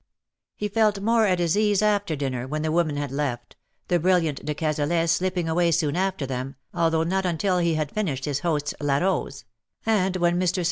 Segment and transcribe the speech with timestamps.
[0.55, 3.55] He felt more at his ease after dinner, when the women had left—
[3.87, 8.25] the brilliant de Cazalet slipping away soon after them, although not until he had finished
[8.25, 9.45] his host's La Rose—
[9.85, 10.55] and when Mr.
[10.55, 10.59] St.